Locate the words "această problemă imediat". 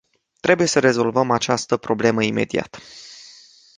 1.31-2.79